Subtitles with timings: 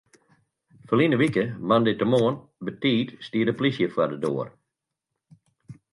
[0.91, 4.49] Ferline wike moandeitemoarn betiid stie de polysje foar de doar.